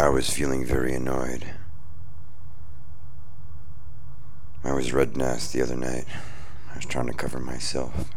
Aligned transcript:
I 0.00 0.08
was 0.08 0.30
feeling 0.30 0.64
very 0.64 0.94
annoyed. 0.94 1.44
I 4.64 4.72
was 4.72 4.94
red 4.94 5.14
nosed 5.14 5.52
the 5.52 5.60
other 5.60 5.76
night. 5.76 6.06
I 6.72 6.76
was 6.76 6.86
trying 6.86 7.08
to 7.08 7.12
cover 7.12 7.38
myself. 7.38 8.08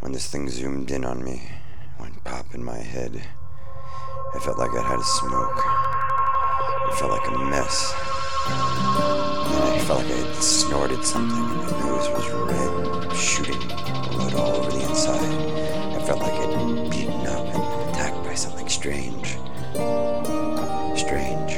When 0.00 0.12
this 0.12 0.26
thing 0.26 0.48
zoomed 0.48 0.90
in 0.90 1.04
on 1.04 1.22
me, 1.22 1.50
went 2.00 2.24
pop 2.24 2.54
in 2.54 2.64
my 2.64 2.78
head, 2.78 3.22
I 4.34 4.38
felt 4.38 4.58
like 4.58 4.70
I 4.70 4.82
had 4.82 4.98
a 4.98 5.04
smoke. 5.04 5.62
It 6.88 6.94
felt 6.98 7.10
like 7.10 7.28
a 7.28 7.38
mess. 7.44 7.92
And 8.48 9.62
I 9.62 9.78
felt 9.86 10.04
like 10.04 10.10
I 10.10 10.16
had 10.16 10.42
snorted 10.42 11.04
something, 11.04 11.36
and 11.36 11.70
my 11.70 11.80
nose 11.86 12.08
was 12.08 12.30
red, 12.30 13.14
shooting 13.14 13.60
blood 13.68 14.32
all 14.32 14.56
over 14.56 14.70
the 14.70 14.88
inside. 14.88 15.20
I 16.00 16.02
felt 16.06 16.20
like 16.20 16.32
I'd 16.32 16.48
been 16.48 16.88
beaten 16.88 17.26
up 17.26 17.44
and 17.44 17.90
attacked 17.90 18.24
by 18.24 18.34
something 18.34 18.70
strange. 18.70 19.37
Strange. 19.78 21.52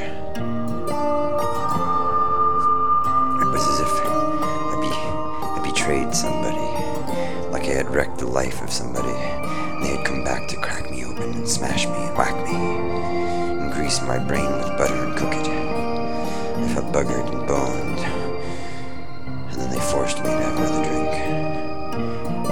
It 3.41 3.47
was 3.49 3.65
as 3.67 3.79
if 3.79 3.93
I, 4.05 4.77
be- 4.79 4.93
I 5.49 5.59
betrayed 5.65 6.13
somebody, 6.13 6.69
like 7.49 7.63
I 7.63 7.73
had 7.73 7.89
wrecked 7.89 8.19
the 8.19 8.27
life 8.27 8.61
of 8.61 8.71
somebody, 8.71 9.09
and 9.09 9.83
they 9.83 9.95
had 9.95 10.05
come 10.05 10.23
back 10.23 10.47
to 10.49 10.55
crack 10.57 10.91
me 10.91 11.03
open 11.03 11.33
and 11.33 11.49
smash 11.49 11.87
me 11.87 11.95
and 11.95 12.15
whack 12.15 12.35
me, 12.45 12.53
and 12.53 13.73
grease 13.73 13.99
my 14.03 14.19
brain 14.19 14.51
with 14.51 14.77
butter 14.77 14.93
and 14.93 15.17
cook 15.17 15.33
it. 15.33 15.47
I 15.47 16.67
felt 16.75 16.93
buggered 16.93 17.27
and 17.33 17.47
boned, 17.47 17.99
and 19.49 19.59
then 19.59 19.69
they 19.71 19.79
forced 19.79 20.19
me 20.19 20.25
to 20.25 20.29
have 20.29 20.57
another 20.59 20.83
drink. 20.83 21.11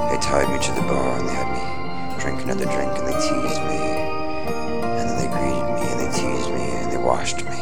They 0.10 0.18
tied 0.18 0.50
me 0.52 0.58
to 0.66 0.72
the 0.74 0.82
bar 0.82 1.20
and 1.20 1.30
they 1.30 1.34
had 1.36 1.52
me 1.54 2.20
drink 2.20 2.42
another 2.42 2.66
drink 2.66 2.98
and 2.98 3.08
they 3.08 3.14
teased 3.14 3.62
me. 3.66 3.89
Washed 7.02 7.44
me. 7.46 7.60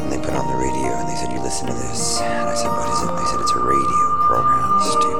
And 0.00 0.12
they 0.12 0.18
put 0.18 0.34
on 0.34 0.46
the 0.46 0.58
radio 0.58 0.92
and 0.98 1.08
they 1.08 1.16
said, 1.16 1.32
You 1.32 1.40
listen 1.40 1.66
to 1.68 1.74
this. 1.74 2.20
And 2.20 2.48
I 2.48 2.54
said, 2.54 2.68
What 2.68 2.88
is 2.92 3.00
it? 3.02 3.12
They 3.16 3.26
said, 3.30 3.40
It's 3.40 3.52
a 3.52 3.62
radio 3.62 4.04
program, 4.26 4.80
stupid. 4.80 5.13